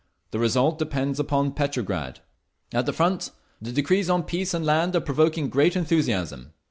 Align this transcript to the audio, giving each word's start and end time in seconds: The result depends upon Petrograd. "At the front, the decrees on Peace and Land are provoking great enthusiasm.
The 0.31 0.39
result 0.39 0.79
depends 0.79 1.19
upon 1.19 1.51
Petrograd. 1.51 2.21
"At 2.73 2.87
the 2.87 2.91
front, 2.91 3.29
the 3.61 3.71
decrees 3.71 4.09
on 4.09 4.23
Peace 4.23 4.51
and 4.51 4.65
Land 4.65 4.95
are 4.95 4.99
provoking 4.99 5.47
great 5.47 5.75
enthusiasm. 5.75 6.53